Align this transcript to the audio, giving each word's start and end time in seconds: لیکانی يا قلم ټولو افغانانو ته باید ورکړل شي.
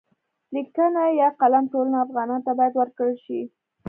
لیکانی 0.53 1.09
يا 1.21 1.27
قلم 1.41 1.63
ټولو 1.73 1.93
افغانانو 2.05 2.45
ته 2.47 2.51
باید 2.59 2.73
ورکړل 2.77 3.13
شي. 3.25 3.41